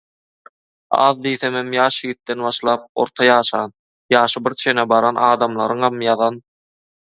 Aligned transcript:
Az 1.07 1.19
diýsemem 1.25 1.69
ýaş 1.77 1.97
ýigitden 2.07 2.41
başlap, 2.47 2.87
orta 3.05 3.29
ýaşan, 3.29 3.77
ýaşy 4.17 4.45
bir 4.49 4.59
çene 4.65 4.89
baran 4.95 5.23
adamlaryňam 5.29 6.05
ýazan 6.11 6.45